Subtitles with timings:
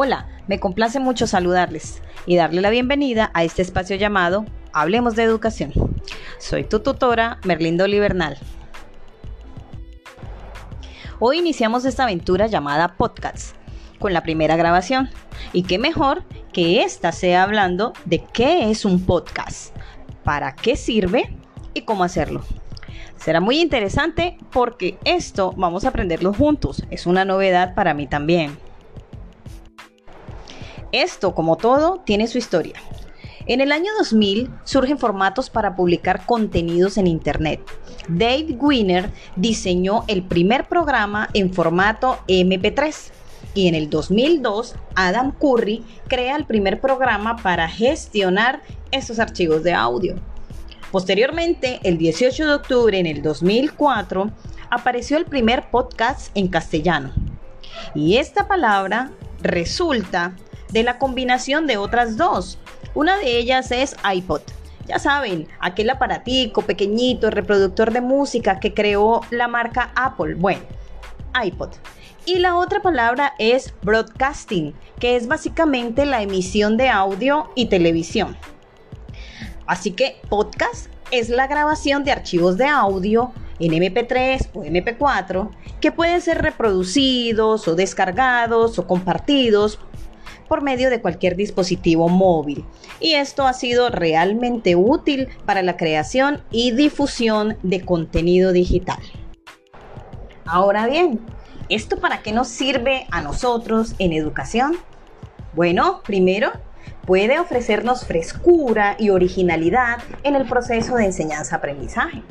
[0.00, 5.24] Hola, me complace mucho saludarles y darle la bienvenida a este espacio llamado Hablemos de
[5.24, 5.72] Educación.
[6.38, 8.38] Soy tu tutora, Merlindo Libernal.
[11.18, 13.56] Hoy iniciamos esta aventura llamada Podcast
[13.98, 15.10] con la primera grabación.
[15.52, 19.74] Y qué mejor que esta sea hablando de qué es un podcast,
[20.22, 21.36] para qué sirve
[21.74, 22.44] y cómo hacerlo.
[23.16, 26.84] Será muy interesante porque esto vamos a aprenderlo juntos.
[26.88, 28.56] Es una novedad para mí también.
[30.92, 32.74] Esto, como todo, tiene su historia.
[33.46, 37.60] En el año 2000 surgen formatos para publicar contenidos en Internet.
[38.08, 43.10] Dave Winner diseñó el primer programa en formato MP3
[43.54, 49.72] y en el 2002 Adam Curry crea el primer programa para gestionar estos archivos de
[49.72, 50.16] audio.
[50.92, 54.30] Posteriormente, el 18 de octubre en el 2004,
[54.70, 57.12] apareció el primer podcast en castellano.
[57.94, 59.10] Y esta palabra
[59.42, 60.34] resulta
[60.72, 62.58] de la combinación de otras dos.
[62.94, 64.42] Una de ellas es iPod.
[64.86, 70.34] Ya saben, aquel aparatico pequeñito, reproductor de música que creó la marca Apple.
[70.34, 70.62] Bueno,
[71.42, 71.70] iPod.
[72.24, 78.36] Y la otra palabra es broadcasting, que es básicamente la emisión de audio y televisión.
[79.66, 85.92] Así que podcast es la grabación de archivos de audio en MP3 o MP4 que
[85.92, 89.78] pueden ser reproducidos o descargados o compartidos
[90.48, 92.64] por medio de cualquier dispositivo móvil.
[93.00, 98.98] Y esto ha sido realmente útil para la creación y difusión de contenido digital.
[100.44, 101.20] Ahora bien,
[101.68, 104.76] ¿esto para qué nos sirve a nosotros en educación?
[105.54, 106.52] Bueno, primero,
[107.06, 112.22] puede ofrecernos frescura y originalidad en el proceso de enseñanza-aprendizaje.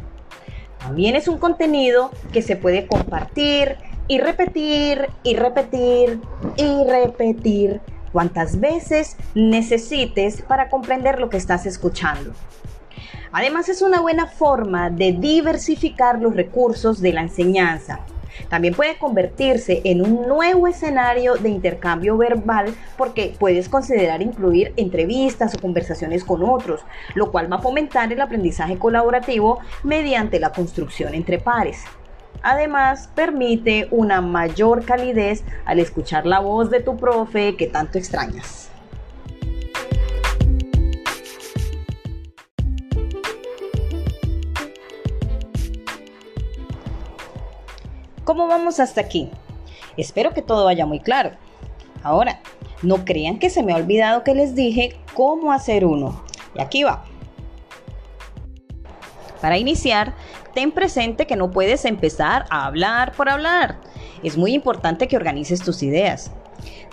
[0.80, 3.76] También es un contenido que se puede compartir
[4.08, 6.22] y repetir y repetir
[6.56, 12.34] y repetir cuantas veces necesites para comprender lo que estás escuchando.
[13.32, 18.00] Además es una buena forma de diversificar los recursos de la enseñanza.
[18.50, 25.56] También puede convertirse en un nuevo escenario de intercambio verbal porque puedes considerar incluir entrevistas
[25.56, 26.82] o conversaciones con otros,
[27.16, 31.84] lo cual va a fomentar el aprendizaje colaborativo mediante la construcción entre pares.
[32.50, 38.70] Además, permite una mayor calidez al escuchar la voz de tu profe que tanto extrañas.
[48.24, 49.30] ¿Cómo vamos hasta aquí?
[49.98, 51.32] Espero que todo vaya muy claro.
[52.02, 52.40] Ahora,
[52.82, 56.24] no crean que se me ha olvidado que les dije cómo hacer uno.
[56.56, 57.04] Y aquí va.
[59.42, 60.14] Para iniciar,
[60.54, 63.78] ten presente que no puedes empezar a hablar por hablar.
[64.24, 66.32] Es muy importante que organices tus ideas.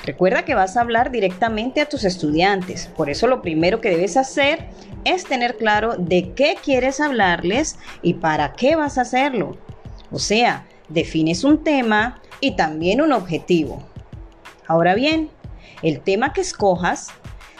[0.04, 4.18] Recuerda que vas a hablar directamente a tus estudiantes, por eso lo primero que debes
[4.18, 4.68] hacer
[5.04, 9.56] es tener claro de qué quieres hablarles y para qué vas a hacerlo.
[10.10, 13.82] O sea, defines un tema y también un objetivo.
[14.66, 15.30] Ahora bien,
[15.82, 17.08] el tema que escojas,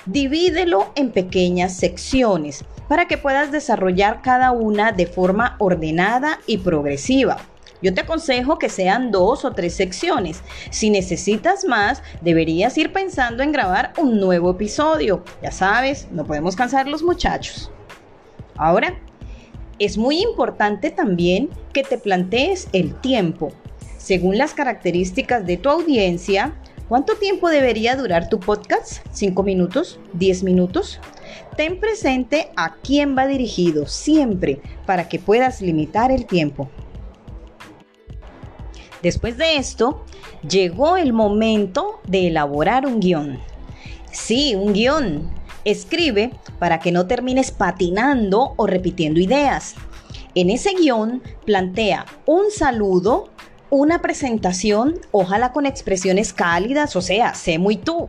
[0.05, 7.39] divídelo en pequeñas secciones para que puedas desarrollar cada una de forma ordenada y progresiva.
[7.83, 10.43] Yo te aconsejo que sean dos o tres secciones.
[10.71, 15.23] Si necesitas más, deberías ir pensando en grabar un nuevo episodio.
[15.43, 17.71] Ya sabes, no podemos cansar los muchachos.
[18.57, 18.99] Ahora,
[19.79, 23.53] es muy importante también que te plantees el tiempo.
[23.99, 26.55] Según las características de tu audiencia,
[26.89, 29.05] ¿cuánto tiempo debería durar tu podcast?
[29.13, 29.99] ¿Cinco minutos?
[30.13, 31.01] ¿Diez minutos?
[31.57, 36.69] Ten presente a quién va dirigido siempre para que puedas limitar el tiempo.
[39.03, 40.05] Después de esto,
[40.49, 43.39] llegó el momento de elaborar un guion.
[44.11, 45.31] Sí, un guion.
[45.65, 49.75] Escribe para que no termines patinando o repitiendo ideas.
[50.35, 53.29] En ese guion plantea un saludo,
[53.75, 58.09] una presentación, ojalá con expresiones cálidas, o sea, sé muy tú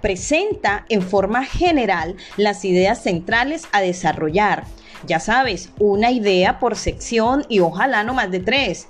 [0.00, 4.64] presenta en forma general las ideas centrales a desarrollar.
[5.06, 8.86] Ya sabes, una idea por sección y ojalá no más de tres.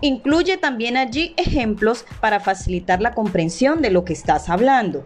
[0.00, 5.04] Incluye también allí ejemplos para facilitar la comprensión de lo que estás hablando.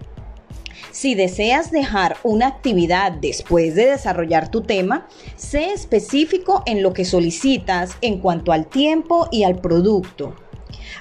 [0.91, 5.07] Si deseas dejar una actividad después de desarrollar tu tema,
[5.37, 10.35] sé específico en lo que solicitas en cuanto al tiempo y al producto.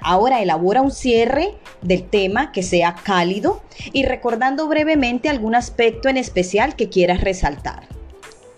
[0.01, 3.61] Ahora elabora un cierre del tema que sea cálido
[3.91, 7.87] y recordando brevemente algún aspecto en especial que quieras resaltar.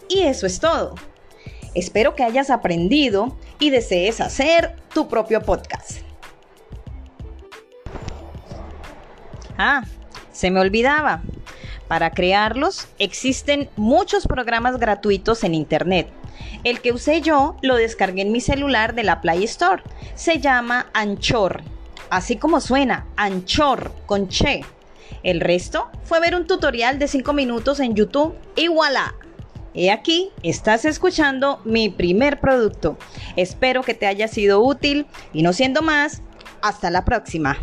[0.09, 0.95] Y eso es todo.
[1.73, 5.99] Espero que hayas aprendido y desees hacer tu propio podcast.
[9.57, 9.83] Ah,
[10.35, 11.21] se me olvidaba.
[11.87, 16.09] Para crearlos existen muchos programas gratuitos en Internet.
[16.63, 19.81] El que usé yo lo descargué en mi celular de la Play Store.
[20.13, 21.63] Se llama Anchor.
[22.09, 24.61] Así como suena, Anchor con Che.
[25.23, 29.15] El resto fue ver un tutorial de 5 minutos en YouTube y voilà.
[29.73, 32.97] He aquí, estás escuchando mi primer producto.
[33.35, 36.21] Espero que te haya sido útil y no siendo más,
[36.61, 37.57] hasta la próxima.